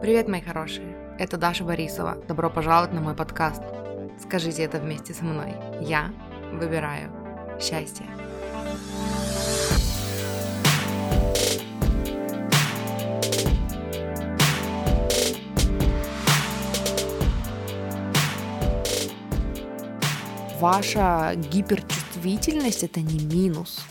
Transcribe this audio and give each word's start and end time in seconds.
Привет, 0.00 0.28
мои 0.28 0.40
хорошие! 0.40 0.96
Это 1.18 1.38
Даша 1.38 1.64
Борисова. 1.64 2.16
Добро 2.28 2.50
пожаловать 2.50 2.92
на 2.92 3.00
мой 3.00 3.14
подкаст. 3.14 3.62
Скажите 4.20 4.62
это 4.62 4.78
вместе 4.78 5.14
со 5.14 5.24
мной. 5.24 5.54
Я 5.80 6.12
выбираю 6.52 7.10
счастье. 7.60 8.04
Ваша 20.60 21.32
гиперчувствительность 21.36 22.82
это 22.82 23.00
не 23.00 23.24
минус 23.24 23.84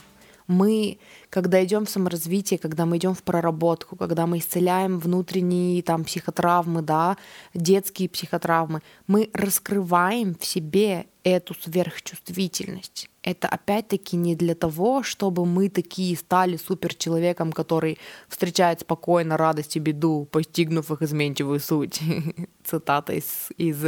мы, 0.48 0.98
когда 1.30 1.64
идем 1.64 1.86
в 1.86 1.89
саморазвитие, 1.89 2.57
когда 2.57 2.86
мы 2.86 2.98
идем 2.98 3.13
в 3.13 3.23
проработку, 3.23 3.95
когда 3.95 4.27
мы 4.27 4.40
исцеляем 4.40 4.99
внутренние 4.99 5.81
там 5.84 6.04
психотравмы, 6.04 6.81
да, 6.81 7.18
детские 7.54 8.09
психотравмы, 8.09 8.82
мы 9.08 9.30
раскрываем 9.34 10.35
в 10.35 10.45
себе 10.45 11.05
эту 11.23 11.54
сверхчувствительность. 11.54 13.09
Это 13.21 13.48
опять-таки 13.48 14.18
не 14.18 14.35
для 14.35 14.55
того, 14.55 15.04
чтобы 15.04 15.45
мы 15.45 15.70
такие 15.70 16.18
стали 16.18 16.57
суперчеловеком, 16.57 17.54
который 17.54 17.98
встречает 18.27 18.82
спокойно 18.82 19.38
радость 19.38 19.77
и 19.77 19.80
беду, 19.80 20.27
постигнув 20.30 20.91
их 20.91 21.02
изменчивую 21.02 21.62
суть. 21.62 22.02
Цитата 22.66 23.13
из, 23.13 23.49
из 23.57 23.85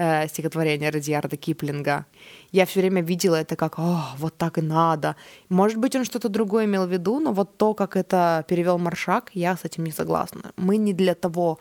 э, 0.00 0.28
стихотворения 0.28 0.90
Радиарда 0.90 1.36
Киплинга. 1.36 2.06
Я 2.52 2.64
все 2.64 2.80
время 2.80 3.02
видела 3.02 3.36
это 3.36 3.56
как 3.56 3.78
«О, 3.78 4.14
вот 4.18 4.36
так 4.36 4.58
и 4.58 4.62
надо». 4.62 5.14
Может 5.48 5.78
быть, 5.78 5.94
он 5.94 6.04
что-то 6.04 6.28
другое 6.28 6.64
имел 6.64 6.86
в 6.86 6.92
виду, 6.92 7.20
но 7.20 7.32
вот 7.32 7.58
то, 7.58 7.74
как 7.74 7.96
это 7.96 8.44
перевел 8.48 8.78
Маршак, 8.78 9.30
я 9.34 9.56
с 9.56 9.64
этим 9.64 9.84
не 9.84 9.92
согласна. 9.92 10.52
Мы 10.56 10.78
не 10.78 10.94
для 10.94 11.14
того 11.14 11.58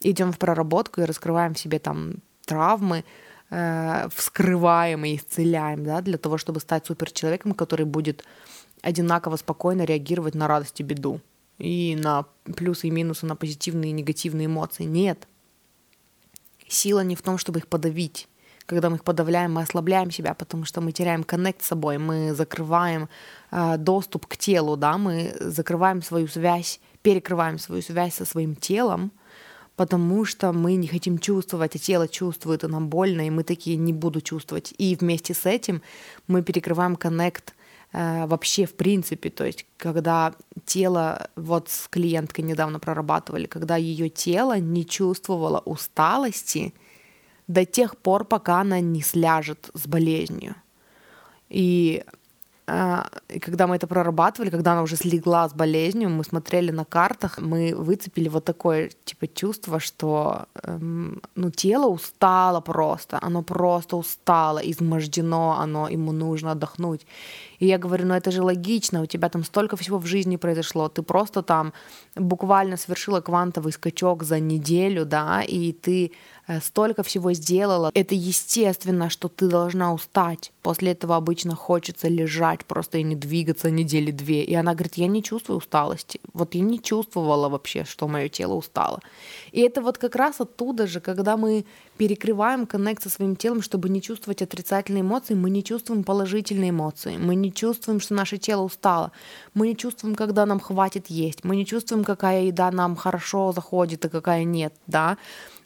идем 0.00 0.32
в 0.32 0.38
проработку 0.38 1.00
и 1.00 1.04
раскрываем 1.04 1.54
в 1.54 1.58
себе 1.58 1.78
там 1.78 2.14
травмы, 2.44 3.04
э, 3.50 4.08
вскрываем 4.14 5.04
и 5.04 5.14
исцеляем, 5.14 5.84
да, 5.84 6.00
для 6.00 6.18
того, 6.18 6.38
чтобы 6.38 6.60
стать 6.60 6.86
суперчеловеком, 6.86 7.52
который 7.52 7.86
будет 7.86 8.24
одинаково 8.82 9.36
спокойно 9.36 9.84
реагировать 9.84 10.34
на 10.34 10.48
радость 10.48 10.80
и 10.80 10.84
беду 10.84 11.20
и 11.58 11.96
на 11.96 12.24
плюсы 12.56 12.88
и 12.88 12.90
минусы, 12.90 13.26
на 13.26 13.36
позитивные 13.36 13.90
и 13.90 13.94
негативные 13.94 14.46
эмоции. 14.46 14.84
Нет, 14.84 15.26
Сила 16.68 17.00
не 17.00 17.14
в 17.14 17.22
том, 17.22 17.38
чтобы 17.38 17.60
их 17.60 17.66
подавить. 17.68 18.28
Когда 18.66 18.90
мы 18.90 18.96
их 18.96 19.04
подавляем, 19.04 19.54
мы 19.54 19.62
ослабляем 19.62 20.10
себя, 20.10 20.34
потому 20.34 20.64
что 20.64 20.80
мы 20.80 20.90
теряем 20.90 21.22
коннект 21.22 21.62
с 21.62 21.66
собой, 21.66 21.98
мы 21.98 22.34
закрываем 22.34 23.08
э, 23.52 23.76
доступ 23.78 24.26
к 24.26 24.36
телу, 24.36 24.76
да, 24.76 24.98
мы 24.98 25.36
закрываем 25.38 26.02
свою 26.02 26.26
связь, 26.26 26.80
перекрываем 27.02 27.58
свою 27.58 27.82
связь 27.82 28.14
со 28.14 28.24
своим 28.24 28.56
телом, 28.56 29.12
потому 29.76 30.24
что 30.24 30.52
мы 30.52 30.74
не 30.74 30.88
хотим 30.88 31.18
чувствовать, 31.18 31.76
а 31.76 31.78
тело 31.78 32.08
чувствует, 32.08 32.64
и 32.64 32.66
нам 32.66 32.88
больно, 32.88 33.26
и 33.26 33.30
мы 33.30 33.44
такие 33.44 33.76
не 33.76 33.92
буду 33.92 34.20
чувствовать. 34.20 34.74
И 34.78 34.96
вместе 34.96 35.32
с 35.32 35.46
этим 35.46 35.80
мы 36.26 36.42
перекрываем 36.42 36.96
коннект 36.96 37.54
вообще 37.92 38.66
в 38.66 38.74
принципе, 38.74 39.30
то 39.30 39.44
есть 39.44 39.66
когда 39.76 40.34
тело, 40.64 41.28
вот 41.36 41.68
с 41.70 41.88
клиенткой 41.88 42.44
недавно 42.44 42.78
прорабатывали, 42.78 43.46
когда 43.46 43.76
ее 43.76 44.08
тело 44.08 44.58
не 44.58 44.84
чувствовало 44.84 45.60
усталости 45.60 46.74
до 47.46 47.64
тех 47.64 47.96
пор, 47.96 48.24
пока 48.24 48.60
она 48.60 48.80
не 48.80 49.02
сляжет 49.02 49.70
с 49.72 49.86
болезнью. 49.86 50.56
И 51.48 52.04
и 52.68 53.38
когда 53.38 53.68
мы 53.68 53.76
это 53.76 53.86
прорабатывали, 53.86 54.50
когда 54.50 54.72
она 54.72 54.82
уже 54.82 54.96
слегла 54.96 55.48
с 55.48 55.54
болезнью, 55.54 56.10
мы 56.10 56.24
смотрели 56.24 56.72
на 56.72 56.84
картах, 56.84 57.38
мы 57.38 57.72
выцепили 57.76 58.28
вот 58.28 58.44
такое 58.44 58.90
типа 59.04 59.28
чувство, 59.28 59.78
что 59.78 60.46
эм, 60.64 61.22
ну 61.36 61.50
тело 61.50 61.86
устало 61.86 62.60
просто, 62.60 63.18
оно 63.22 63.42
просто 63.42 63.96
устало, 63.96 64.58
измождено, 64.58 65.56
оно 65.60 65.88
ему 65.88 66.10
нужно 66.10 66.52
отдохнуть. 66.52 67.06
И 67.60 67.66
я 67.66 67.78
говорю, 67.78 68.06
ну 68.06 68.14
это 68.14 68.32
же 68.32 68.42
логично, 68.42 69.02
у 69.02 69.06
тебя 69.06 69.28
там 69.28 69.44
столько 69.44 69.76
всего 69.76 69.98
в 69.98 70.06
жизни 70.06 70.36
произошло, 70.36 70.88
ты 70.88 71.02
просто 71.02 71.42
там 71.42 71.72
буквально 72.16 72.76
совершила 72.76 73.20
квантовый 73.20 73.72
скачок 73.72 74.24
за 74.24 74.40
неделю, 74.40 75.04
да, 75.04 75.42
и 75.42 75.72
ты 75.72 76.10
столько 76.62 77.02
всего 77.02 77.32
сделала. 77.32 77.90
Это 77.94 78.14
естественно, 78.14 79.10
что 79.10 79.28
ты 79.28 79.48
должна 79.48 79.92
устать. 79.92 80.52
После 80.62 80.92
этого 80.92 81.16
обычно 81.16 81.54
хочется 81.54 82.08
лежать 82.08 82.64
просто 82.64 82.98
и 82.98 83.02
не 83.02 83.16
двигаться 83.16 83.70
недели 83.70 84.10
две. 84.10 84.44
И 84.44 84.54
она 84.54 84.74
говорит, 84.74 84.94
я 84.94 85.06
не 85.06 85.22
чувствую 85.22 85.58
усталости. 85.58 86.20
Вот 86.32 86.54
я 86.54 86.60
не 86.60 86.80
чувствовала 86.80 87.48
вообще, 87.48 87.84
что 87.84 88.08
мое 88.08 88.28
тело 88.28 88.54
устало. 88.54 89.00
И 89.52 89.60
это 89.60 89.80
вот 89.80 89.98
как 89.98 90.16
раз 90.16 90.40
оттуда 90.40 90.86
же, 90.86 91.00
когда 91.00 91.36
мы 91.36 91.64
перекрываем 91.96 92.66
коннект 92.66 93.02
со 93.02 93.10
своим 93.10 93.36
телом, 93.36 93.62
чтобы 93.62 93.88
не 93.88 94.02
чувствовать 94.02 94.42
отрицательные 94.42 95.00
эмоции, 95.00 95.34
мы 95.34 95.50
не 95.50 95.64
чувствуем 95.64 96.04
положительные 96.04 96.70
эмоции, 96.70 97.16
мы 97.16 97.34
не 97.34 97.52
чувствуем, 97.52 98.00
что 98.00 98.14
наше 98.14 98.38
тело 98.38 98.62
устало, 98.62 99.12
мы 99.54 99.68
не 99.68 99.76
чувствуем, 99.76 100.14
когда 100.14 100.46
нам 100.46 100.60
хватит 100.60 101.06
есть, 101.08 101.44
мы 101.44 101.56
не 101.56 101.64
чувствуем, 101.64 102.04
какая 102.04 102.44
еда 102.44 102.70
нам 102.70 102.96
хорошо 102.96 103.52
заходит, 103.52 104.04
а 104.04 104.08
какая 104.08 104.44
нет, 104.44 104.74
да, 104.86 105.16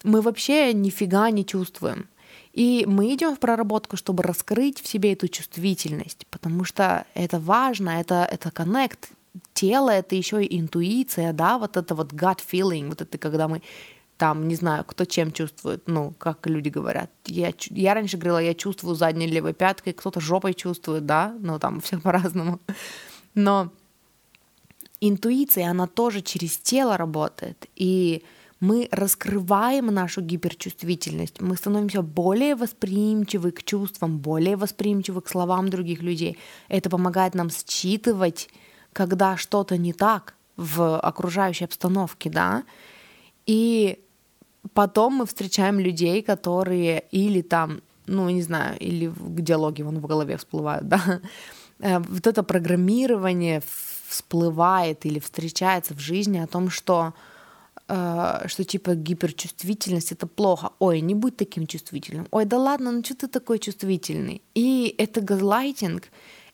мы 0.02 0.22
вообще 0.22 0.69
нифига 0.72 1.30
не 1.30 1.44
чувствуем. 1.44 2.08
И 2.52 2.84
мы 2.86 3.14
идем 3.14 3.36
в 3.36 3.38
проработку, 3.38 3.96
чтобы 3.96 4.22
раскрыть 4.22 4.82
в 4.82 4.88
себе 4.88 5.12
эту 5.12 5.28
чувствительность, 5.28 6.26
потому 6.30 6.64
что 6.64 7.06
это 7.14 7.38
важно, 7.38 8.00
это, 8.00 8.28
это 8.30 8.50
коннект. 8.50 9.10
Тело— 9.52 9.90
это 9.90 10.16
еще 10.16 10.44
и 10.44 10.58
интуиция, 10.58 11.32
да, 11.32 11.58
вот 11.58 11.76
это 11.76 11.94
вот 11.94 12.12
gut 12.12 12.40
feeling, 12.50 12.88
вот 12.88 13.00
это 13.00 13.18
когда 13.18 13.46
мы 13.46 13.62
там, 14.20 14.48
не 14.48 14.54
знаю, 14.54 14.84
кто 14.84 15.04
чем 15.04 15.32
чувствует, 15.32 15.84
ну, 15.86 16.12
как 16.18 16.46
люди 16.46 16.68
говорят. 16.68 17.10
Я, 17.24 17.54
я 17.70 17.94
раньше 17.94 18.18
говорила, 18.18 18.38
я 18.38 18.54
чувствую 18.54 18.94
задней 18.94 19.26
левой 19.26 19.54
пяткой, 19.54 19.94
кто-то 19.94 20.20
жопой 20.20 20.52
чувствует, 20.52 21.06
да, 21.06 21.34
ну, 21.40 21.58
там 21.58 21.80
всех 21.80 22.02
по-разному. 22.02 22.60
Но 23.34 23.70
интуиция, 25.00 25.70
она 25.70 25.86
тоже 25.86 26.20
через 26.20 26.58
тело 26.58 26.96
работает, 26.96 27.66
и 27.76 28.22
мы 28.60 28.88
раскрываем 28.90 29.86
нашу 29.86 30.20
гиперчувствительность, 30.20 31.40
мы 31.40 31.56
становимся 31.56 32.02
более 32.02 32.54
восприимчивы 32.54 33.52
к 33.52 33.62
чувствам, 33.62 34.18
более 34.18 34.56
восприимчивы 34.56 35.22
к 35.22 35.28
словам 35.28 35.70
других 35.70 36.02
людей. 36.02 36.36
Это 36.68 36.90
помогает 36.90 37.34
нам 37.34 37.48
считывать, 37.50 38.50
когда 38.92 39.38
что-то 39.38 39.78
не 39.78 39.94
так 39.94 40.34
в 40.56 40.98
окружающей 40.98 41.64
обстановке, 41.64 42.28
да. 42.28 42.64
И 43.46 43.98
потом 44.74 45.14
мы 45.14 45.26
встречаем 45.26 45.80
людей, 45.80 46.22
которые 46.22 47.04
или 47.10 47.40
там, 47.40 47.80
ну, 48.06 48.28
не 48.28 48.42
знаю, 48.42 48.78
или 48.78 49.06
в 49.06 49.40
диалоге 49.40 49.84
вон 49.84 50.00
в 50.00 50.06
голове 50.06 50.36
всплывают, 50.36 50.86
да, 50.88 51.20
э, 51.78 51.98
вот 51.98 52.26
это 52.26 52.42
программирование 52.42 53.62
всплывает 54.06 55.06
или 55.06 55.18
встречается 55.18 55.94
в 55.94 55.98
жизни 56.00 56.38
о 56.38 56.46
том, 56.46 56.68
что 56.68 57.14
что 57.90 58.64
типа 58.64 58.94
гиперчувствительность 58.94 60.12
это 60.12 60.26
плохо. 60.26 60.70
Ой, 60.78 61.00
не 61.00 61.14
будь 61.14 61.36
таким 61.36 61.66
чувствительным. 61.66 62.28
Ой, 62.30 62.44
да 62.44 62.58
ладно, 62.58 62.92
ну 62.92 63.02
что 63.04 63.14
ты 63.14 63.26
такой 63.26 63.58
чувствительный? 63.58 64.42
И 64.54 64.94
это 64.96 65.20
газлайтинг, 65.20 66.04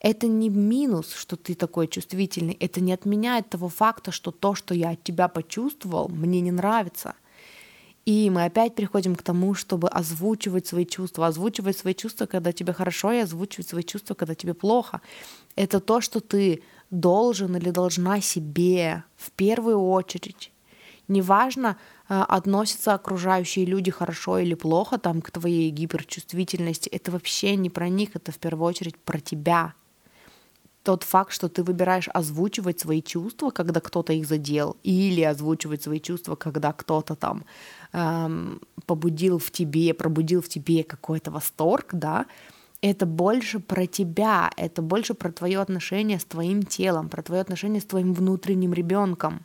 это 0.00 0.28
не 0.28 0.48
минус, 0.48 1.14
что 1.14 1.36
ты 1.36 1.54
такой 1.54 1.88
чувствительный, 1.88 2.56
это 2.60 2.80
не 2.80 2.94
отменяет 2.94 3.50
того 3.50 3.68
факта, 3.68 4.12
что 4.12 4.30
то, 4.30 4.54
что 4.54 4.74
я 4.74 4.90
от 4.90 5.02
тебя 5.02 5.28
почувствовал, 5.28 6.08
мне 6.08 6.40
не 6.40 6.52
нравится. 6.52 7.14
И 8.06 8.30
мы 8.30 8.44
опять 8.44 8.74
приходим 8.74 9.14
к 9.16 9.22
тому, 9.22 9.54
чтобы 9.54 9.88
озвучивать 9.88 10.66
свои 10.66 10.86
чувства, 10.86 11.26
озвучивать 11.26 11.76
свои 11.76 11.92
чувства, 11.92 12.26
когда 12.26 12.52
тебе 12.52 12.72
хорошо, 12.72 13.12
и 13.12 13.18
озвучивать 13.18 13.68
свои 13.68 13.82
чувства, 13.82 14.14
когда 14.14 14.34
тебе 14.34 14.54
плохо. 14.54 15.00
Это 15.56 15.80
то, 15.80 16.00
что 16.00 16.20
ты 16.20 16.62
должен 16.90 17.56
или 17.56 17.70
должна 17.70 18.20
себе 18.20 19.02
в 19.16 19.32
первую 19.32 19.80
очередь 19.80 20.52
Неважно, 21.08 21.76
э, 22.08 22.20
относятся 22.20 22.94
окружающие 22.94 23.64
люди 23.64 23.90
хорошо 23.90 24.38
или 24.38 24.54
плохо 24.54 24.98
там 24.98 25.22
к 25.22 25.30
твоей 25.30 25.70
гиперчувствительности. 25.70 26.88
Это 26.88 27.12
вообще 27.12 27.56
не 27.56 27.70
про 27.70 27.88
них, 27.88 28.10
это 28.14 28.32
в 28.32 28.38
первую 28.38 28.66
очередь 28.66 28.96
про 28.96 29.20
тебя. 29.20 29.74
Тот 30.82 31.02
факт, 31.02 31.32
что 31.32 31.48
ты 31.48 31.62
выбираешь 31.62 32.08
озвучивать 32.14 32.80
свои 32.80 33.02
чувства, 33.02 33.50
когда 33.50 33.80
кто-то 33.80 34.12
их 34.12 34.26
задел, 34.26 34.76
или 34.84 35.20
озвучивать 35.20 35.82
свои 35.82 36.00
чувства, 36.00 36.36
когда 36.36 36.72
кто-то 36.72 37.16
там 37.16 37.44
эм, 37.92 38.60
побудил 38.86 39.38
в 39.38 39.50
тебе, 39.50 39.94
пробудил 39.94 40.42
в 40.42 40.48
тебе 40.48 40.84
какой-то 40.84 41.32
восторг, 41.32 41.88
да, 41.92 42.26
это 42.82 43.04
больше 43.04 43.58
про 43.58 43.86
тебя, 43.86 44.50
это 44.56 44.80
больше 44.80 45.14
про 45.14 45.32
твое 45.32 45.60
отношение 45.60 46.20
с 46.20 46.24
твоим 46.24 46.62
телом, 46.62 47.08
про 47.08 47.22
твое 47.22 47.40
отношение 47.40 47.80
с 47.80 47.84
твоим 47.84 48.12
внутренним 48.12 48.72
ребенком 48.72 49.44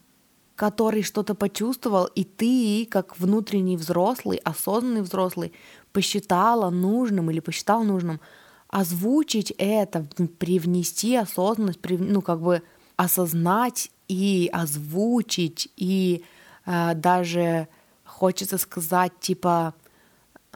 который 0.62 1.02
что-то 1.02 1.34
почувствовал, 1.34 2.06
и 2.06 2.24
ты, 2.24 2.86
как 2.86 3.20
внутренний 3.20 3.78
взрослый, 3.78 4.38
осознанный 4.38 5.02
взрослый, 5.02 5.54
посчитала 5.92 6.70
нужным 6.70 7.32
или 7.32 7.40
посчитал 7.40 7.84
нужным 7.84 8.20
озвучить 8.68 9.52
это, 9.58 10.06
привнести 10.38 11.16
осознанность, 11.16 11.80
прив... 11.80 12.00
ну, 12.00 12.22
как 12.22 12.42
бы 12.42 12.62
осознать 12.96 13.90
и 14.08 14.52
озвучить, 14.54 15.68
и 15.78 16.24
э, 16.68 16.94
даже 16.94 17.68
хочется 18.06 18.60
сказать, 18.60 19.14
типа, 19.20 19.74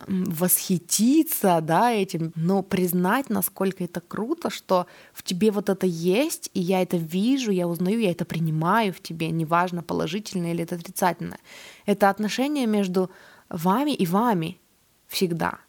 восхититься, 0.07 1.59
да, 1.62 1.92
этим, 1.92 2.33
но 2.36 2.62
признать, 2.63 3.30
насколько 3.30 3.83
это 3.83 4.01
круто, 4.01 4.50
что 4.50 4.88
в 5.13 5.24
тебе 5.24 5.51
вот 5.51 5.69
это 5.69 5.88
есть, 5.88 6.50
и 6.53 6.59
я 6.59 6.81
это 6.81 6.97
вижу, 6.97 7.51
я 7.51 7.68
узнаю, 7.68 8.00
я 8.00 8.12
это 8.12 8.25
принимаю 8.25 8.94
в 8.94 9.00
тебе, 9.00 9.30
неважно, 9.30 9.83
положительное 9.83 10.51
или 10.53 10.63
это 10.63 10.75
отрицательное. 10.75 11.39
Это 11.86 12.09
отношение 12.09 12.68
между 12.68 13.09
вами 13.50 13.92
и 13.92 14.06
вами 14.06 14.57
всегда. 15.07 15.59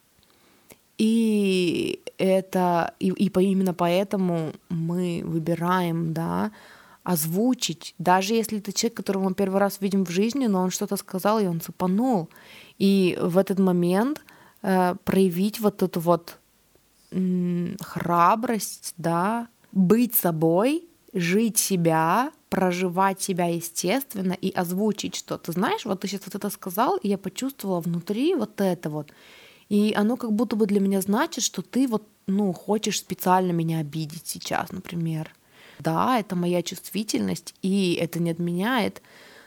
И 0.99 2.01
это, 2.19 2.95
и, 2.99 3.09
и 3.11 3.31
по, 3.31 3.39
именно 3.41 3.75
поэтому 3.75 4.53
мы 4.69 5.23
выбираем, 5.25 6.13
да, 6.13 6.51
озвучить, 7.07 7.95
даже 7.99 8.35
если 8.35 8.59
это 8.59 8.73
человек, 8.73 8.97
которого 8.97 9.29
мы 9.29 9.35
первый 9.35 9.61
раз 9.61 9.81
видим 9.81 10.05
в 10.05 10.11
жизни, 10.11 10.49
но 10.49 10.63
он 10.63 10.71
что-то 10.71 10.97
сказал, 10.97 11.39
и 11.39 11.47
он 11.47 11.61
цепанул. 11.61 12.29
И 12.79 13.17
в 13.21 13.39
этот 13.39 13.61
момент 13.61 14.23
э, 14.63 14.97
проявить 15.05 15.61
вот 15.61 15.85
эту 15.85 16.01
вот 16.01 16.39
м, 17.13 17.77
храбрость, 17.81 18.95
да, 18.97 19.47
быть 19.71 20.17
собой, 20.17 20.89
жить 21.13 21.59
себя, 21.59 22.33
проживать 22.51 23.23
себя 23.23 23.47
естественно 23.47 24.33
и 24.33 24.51
озвучить 24.51 25.15
что-то. 25.15 25.53
Знаешь, 25.53 25.85
вот 25.85 26.01
ты 26.01 26.09
сейчас 26.09 26.23
вот 26.27 26.35
это 26.35 26.51
сказал, 26.51 26.97
и 26.97 27.09
я 27.09 27.19
почувствовала 27.19 27.81
внутри 27.81 28.35
вот 28.35 28.61
это 28.61 28.91
вот. 28.91 29.13
И 29.69 29.95
оно 29.97 30.17
как 30.17 30.33
будто 30.33 30.57
бы 30.57 30.67
для 30.67 30.81
меня 30.81 31.01
значит, 31.01 31.45
что 31.45 31.63
ты 31.63 31.87
вот, 31.87 32.03
ну, 32.27 32.53
хочешь 32.53 32.99
специально 32.99 33.53
меня 33.53 33.79
обидеть 33.79 34.27
сейчас, 34.27 34.73
например. 34.73 35.31
Да, 35.79 36.19
это 36.19 36.37
моя 36.37 36.63
чувствительность, 36.63 37.55
и 37.63 37.99
это 38.01 38.21
не 38.21 38.31
отменяет 38.31 39.03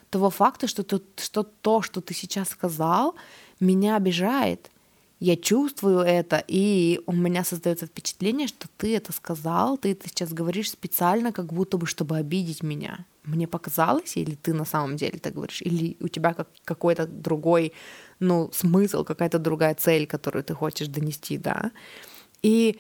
того 0.10 0.30
факта, 0.30 0.68
что, 0.68 0.84
то, 0.84 1.02
что 1.18 1.44
то, 1.44 1.82
что 1.82 2.02
ты 2.02 2.14
сейчас 2.14 2.50
сказал, 2.50 3.16
меня 3.60 3.96
обижает. 3.96 4.72
Я 5.20 5.36
чувствую 5.36 6.00
это, 6.00 6.42
и 6.48 7.02
у 7.06 7.12
меня 7.12 7.44
создается 7.44 7.88
впечатление, 7.88 8.48
что 8.48 8.68
ты 8.78 8.96
это 8.96 9.12
сказал, 9.12 9.78
ты 9.78 9.92
это 9.92 10.08
сейчас 10.08 10.32
говоришь 10.32 10.72
специально, 10.72 11.34
как 11.34 11.52
будто 11.52 11.78
бы, 11.78 11.88
чтобы 11.88 12.16
обидеть 12.18 12.64
меня. 12.64 13.06
Мне 13.26 13.46
показалось, 13.46 14.16
или 14.16 14.36
ты 14.36 14.54
на 14.54 14.64
самом 14.64 14.96
деле 14.96 15.20
так 15.20 15.34
говоришь, 15.34 15.62
или 15.62 15.98
у 16.00 16.08
тебя 16.08 16.34
как, 16.34 16.48
какой-то 16.64 17.06
другой, 17.06 17.74
ну, 18.20 18.50
смысл, 18.54 19.04
какая-то 19.04 19.40
другая 19.40 19.76
цель, 19.76 20.08
которую 20.08 20.44
ты 20.44 20.54
хочешь 20.54 20.88
донести, 20.88 21.38
да. 21.38 21.72
И 22.42 22.80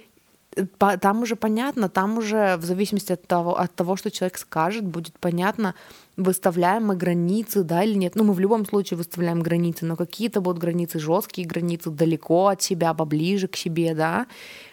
там 0.78 1.22
уже 1.22 1.36
понятно, 1.36 1.90
там 1.90 2.18
уже 2.18 2.57
в 2.57 2.63
зависимости 2.63 3.13
от 3.13 3.28
того, 3.28 3.57
от 3.57 3.74
того, 3.75 3.96
что 3.96 4.10
человек 4.10 4.38
скажет, 4.38 4.84
будет 4.84 5.13
понятно, 5.19 5.75
выставляем 6.18 6.88
мы 6.88 6.96
границы, 6.96 7.63
да, 7.63 7.84
или 7.84 7.94
нет. 7.94 8.16
Ну, 8.16 8.24
мы 8.24 8.34
в 8.34 8.40
любом 8.40 8.66
случае 8.66 8.98
выставляем 8.98 9.42
границы, 9.42 9.86
но 9.86 9.96
какие-то 9.96 10.42
будут 10.42 10.60
границы, 10.60 11.00
жесткие 11.00 11.48
границы, 11.48 11.92
далеко 11.92 12.48
от 12.48 12.62
себя, 12.62 12.94
поближе 12.94 13.48
к 13.48 13.56
себе, 13.56 13.94
да. 13.94 14.25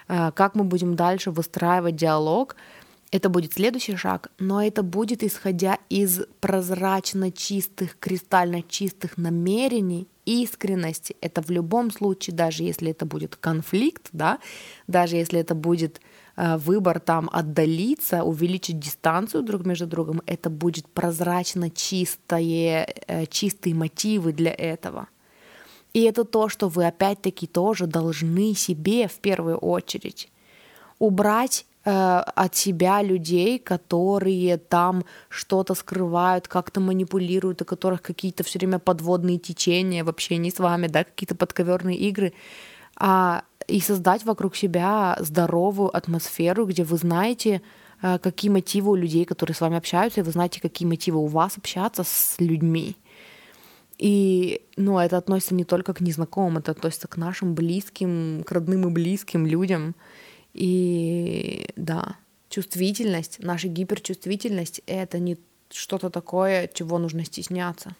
А, 0.08 0.31
как 0.31 0.55
мы 0.55 0.64
будем 0.64 0.94
дальше 0.94 1.31
выстраивать 1.31 1.96
диалог, 1.96 2.56
это 3.12 3.29
будет 3.29 3.53
следующий 3.53 3.97
шаг, 3.97 4.31
но 4.38 4.62
это 4.62 4.82
будет 4.82 5.23
исходя 5.23 5.79
из 5.88 6.23
прозрачно 6.41 7.31
чистых, 7.31 7.99
кристально 7.99 8.62
чистых 8.62 9.17
намерений 9.17 10.08
искренности. 10.25 11.17
Это 11.20 11.41
в 11.41 11.50
любом 11.50 11.93
случае, 11.93 12.35
даже 12.35 12.64
если 12.64 12.91
это 12.91 13.06
будет 13.06 13.37
конфликт, 13.37 14.08
да, 14.12 14.41
даже 14.88 15.17
если 15.17 15.38
это 15.38 15.55
будет 15.55 16.00
э, 16.37 16.56
выбор 16.56 16.99
там 16.99 17.31
отдалиться, 17.32 18.25
увеличить 18.25 18.81
дистанцию 18.81 19.44
друг 19.44 19.64
между 19.64 19.87
другом, 19.87 20.20
это 20.26 20.50
будет 20.50 20.88
прозрачно 20.88 21.70
чистые, 21.70 22.93
э, 23.06 23.26
чистые 23.26 23.75
мотивы 23.75 24.32
для 24.32 24.52
этого. 24.52 25.06
И 25.93 26.02
это 26.02 26.25
то, 26.25 26.49
что 26.49 26.69
вы 26.69 26.87
опять-таки 26.87 27.47
тоже 27.47 27.87
должны 27.87 28.55
себе 28.55 29.06
в 29.06 29.14
первую 29.20 29.59
очередь 29.59 30.29
убрать 30.99 31.67
от 31.88 32.56
себя 32.56 33.00
людей, 33.00 33.59
которые 33.59 34.56
там 34.56 35.05
что-то 35.29 35.75
скрывают, 35.75 36.49
как-то 36.49 36.81
манипулируют, 36.81 37.62
у 37.62 37.65
которых 37.65 38.03
какие-то 38.03 38.43
все 38.43 38.59
время 38.59 38.79
подводные 38.79 39.38
течения 39.38 40.03
в 40.03 40.09
общении 40.09 40.50
с 40.50 40.59
вами, 40.59 40.88
да, 40.88 41.05
какие-то 41.05 41.37
подковерные 41.37 41.97
игры, 41.97 42.33
а, 42.97 43.44
и 43.69 43.81
создать 43.81 44.25
вокруг 44.25 44.56
себя 44.56 45.17
здоровую 45.21 45.94
атмосферу, 45.94 46.67
где 46.67 46.85
вы 46.85 46.97
знаете, 46.97 47.62
э, 48.03 48.19
какие 48.19 48.50
мотивы 48.50 48.93
у 48.93 48.94
людей, 48.94 49.25
которые 49.25 49.55
с 49.55 49.61
вами 49.61 49.77
общаются, 49.77 50.21
и 50.21 50.23
вы 50.23 50.31
знаете, 50.31 50.61
какие 50.61 50.88
мотивы 50.88 51.19
у 51.19 51.27
вас 51.27 51.59
общаться 51.59 52.05
с 52.05 52.37
людьми. 52.38 52.97
И, 53.99 54.62
ну, 54.77 54.99
это 54.99 55.17
относится 55.17 55.55
не 55.55 55.65
только 55.65 55.94
к 55.94 56.00
незнакомым, 56.00 56.59
это 56.59 56.73
относится 56.73 57.09
к 57.09 57.17
нашим 57.17 57.55
близким, 57.55 58.44
к 58.44 58.53
родным 58.53 58.88
и 58.88 58.91
близким 58.91 59.47
людям. 59.47 59.94
И 60.56 61.69
да, 61.76 62.17
чувствительность, 62.49 63.41
наша 63.41 63.69
гиперчувствительность— 63.69 64.81
это 64.87 65.19
не 65.19 65.37
что-то 65.70 66.08
такое, 66.08 66.70
чего 66.73 66.99
нужно 66.99 67.26
стесняться. 67.26 67.94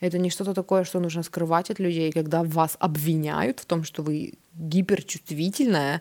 Это 0.00 0.16
не 0.18 0.30
что-то 0.30 0.54
такое, 0.54 0.84
что 0.84 1.00
нужно 1.00 1.22
скрывать 1.22 1.70
от 1.70 1.80
людей, 1.80 2.10
когда 2.10 2.42
вас 2.42 2.76
обвиняют 2.80 3.60
в 3.60 3.66
том, 3.66 3.84
что 3.84 4.02
вы 4.02 4.32
гиперчувствительная, 4.54 6.00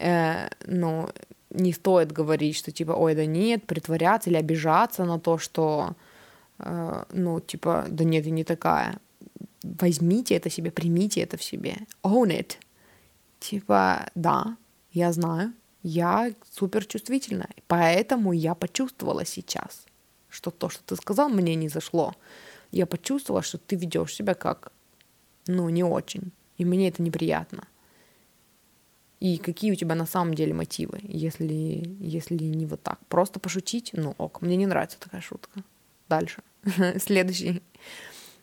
э, 0.00 0.48
но 0.66 1.10
не 1.50 1.72
стоит 1.72 2.10
говорить, 2.10 2.56
что 2.56 2.72
типа, 2.72 2.92
ой, 2.92 3.14
да 3.14 3.24
нет, 3.24 3.64
притворяться 3.64 4.30
или 4.30 4.38
обижаться 4.38 5.04
на 5.04 5.20
то, 5.20 5.38
что, 5.38 5.94
э, 6.58 7.04
ну, 7.12 7.38
типа, 7.38 7.86
да 7.88 8.02
нет, 8.02 8.26
я 8.26 8.32
не 8.32 8.44
такая. 8.44 8.98
Возьмите 9.62 10.34
это 10.34 10.50
себе, 10.50 10.72
примите 10.72 11.20
это 11.20 11.36
в 11.36 11.44
себе. 11.44 11.76
Own 12.02 12.30
it. 12.30 12.56
Типа, 13.38 14.10
да, 14.16 14.56
я 14.98 15.12
знаю, 15.12 15.52
я 15.82 16.32
супер 16.50 16.84
чувствительная, 16.84 17.54
поэтому 17.66 18.32
я 18.32 18.54
почувствовала 18.54 19.24
сейчас, 19.24 19.86
что 20.28 20.50
то, 20.50 20.68
что 20.68 20.82
ты 20.84 20.96
сказал, 20.96 21.28
мне 21.28 21.54
не 21.54 21.68
зашло. 21.68 22.14
Я 22.72 22.86
почувствовала, 22.86 23.42
что 23.42 23.58
ты 23.58 23.76
ведешь 23.76 24.14
себя 24.14 24.34
как, 24.34 24.72
ну, 25.46 25.68
не 25.68 25.84
очень, 25.84 26.32
и 26.58 26.64
мне 26.64 26.88
это 26.88 27.02
неприятно. 27.02 27.66
И 29.20 29.38
какие 29.38 29.72
у 29.72 29.74
тебя 29.74 29.94
на 29.94 30.06
самом 30.06 30.34
деле 30.34 30.54
мотивы, 30.54 31.00
если, 31.02 31.96
если 32.00 32.34
не 32.34 32.66
вот 32.66 32.82
так. 32.82 32.98
Просто 33.08 33.40
пошутить, 33.40 33.90
ну 33.92 34.14
ок, 34.18 34.42
мне 34.42 34.56
не 34.56 34.66
нравится 34.66 34.98
такая 35.00 35.20
шутка. 35.20 35.62
Дальше. 36.08 36.42
Следующий. 36.98 37.62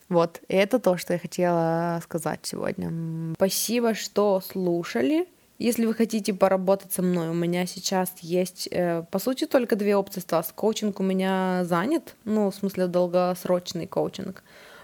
Вот, 0.10 0.42
это 0.48 0.80
то, 0.80 0.98
что 0.98 1.14
я 1.14 1.20
хотела 1.20 2.00
сказать 2.04 2.42
сегодня. 2.44 3.34
Спасибо, 3.36 3.94
что 3.94 4.42
слушали. 4.42 5.28
Если 5.58 5.86
вы 5.86 5.94
хотите 5.94 6.34
поработать 6.34 6.92
со 6.92 7.02
мной, 7.02 7.30
у 7.30 7.34
меня 7.34 7.66
сейчас 7.66 8.12
есть, 8.20 8.68
э, 8.72 9.04
по 9.10 9.20
сути, 9.20 9.46
только 9.46 9.78
две 9.78 9.96
опции 9.96 10.20
осталось. 10.20 10.52
Коучинг 10.54 11.00
у 11.00 11.04
меня 11.04 11.64
занят, 11.64 12.16
ну, 12.26 12.52
в 12.52 12.56
смысле, 12.56 12.88
долгосрочный 12.88 13.88
коучинг. 13.88 14.44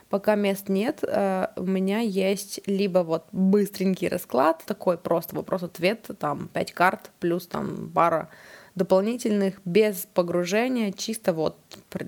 Пока 0.09 0.35
мест 0.35 0.69
нет, 0.69 1.03
э, 1.03 1.47
у 1.57 1.63
меня 1.63 1.99
есть 1.99 2.61
либо 2.65 2.99
вот 2.99 3.25
быстренький 3.33 4.07
расклад, 4.07 4.63
такой 4.65 4.97
просто 4.97 5.35
вопрос-ответ, 5.35 6.07
там 6.19 6.49
5 6.53 6.71
карт, 6.71 7.11
плюс 7.19 7.47
там 7.47 7.91
пара 7.93 8.29
дополнительных, 8.75 9.61
без 9.65 10.07
погружения, 10.13 10.93
чисто 10.93 11.33
вот 11.33 11.57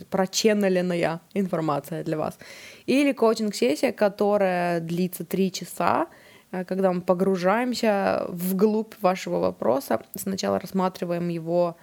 проченнеленная 0.09 1.19
информация 1.33 2.03
для 2.05 2.17
вас. 2.17 2.37
Или 2.85 3.11
коучинг-сессия, 3.11 3.91
которая 3.91 4.79
длится 4.79 5.25
3 5.25 5.51
часа, 5.51 6.07
когда 6.67 6.91
мы 6.91 7.01
погружаемся 7.01 8.25
вглубь 8.29 8.93
вашего 9.01 9.39
вопроса, 9.39 10.01
сначала 10.15 10.59
рассматриваем 10.59 11.29
его 11.29 11.75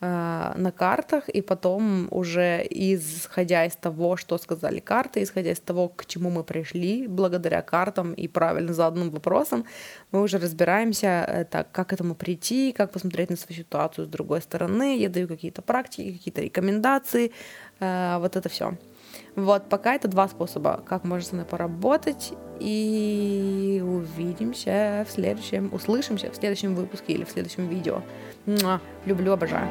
э, 0.00 0.52
на 0.56 0.70
картах, 0.70 1.30
и 1.30 1.40
потом 1.40 2.08
уже 2.10 2.66
исходя 2.68 3.64
из 3.64 3.74
того, 3.76 4.16
что 4.16 4.36
сказали 4.36 4.80
карты, 4.80 5.22
исходя 5.22 5.50
из 5.50 5.60
того, 5.60 5.88
к 5.88 6.04
чему 6.04 6.30
мы 6.30 6.44
пришли 6.44 7.06
благодаря 7.06 7.62
картам 7.62 8.12
и 8.12 8.28
правильно 8.28 8.74
заданным 8.74 9.10
вопросам, 9.10 9.64
мы 10.12 10.20
уже 10.20 10.38
разбираемся, 10.38 11.24
э, 11.26 11.44
так, 11.44 11.72
как 11.72 11.88
к 11.88 11.92
этому 11.94 12.14
прийти, 12.14 12.72
как 12.72 12.92
посмотреть 12.92 13.30
на 13.30 13.36
свою 13.36 13.62
ситуацию 13.62 14.04
с 14.04 14.08
другой 14.08 14.42
стороны. 14.42 14.98
Я 14.98 15.08
даю 15.08 15.26
какие-то 15.26 15.62
практики, 15.62 16.12
какие-то 16.12 16.42
рекомендации, 16.42 17.32
вот 17.80 18.34
это 18.36 18.48
все. 18.48 18.74
Вот, 19.38 19.68
пока 19.68 19.94
это 19.94 20.08
два 20.08 20.26
способа, 20.26 20.82
как 20.84 21.04
можно 21.04 21.24
со 21.24 21.34
мной 21.36 21.46
поработать. 21.46 22.32
И 22.58 23.80
увидимся 23.86 25.06
в 25.08 25.12
следующем, 25.12 25.70
услышимся 25.72 26.32
в 26.32 26.34
следующем 26.34 26.74
выпуске 26.74 27.12
или 27.12 27.22
в 27.22 27.30
следующем 27.30 27.68
видео. 27.68 28.02
Люблю, 29.06 29.32
обожаю. 29.32 29.68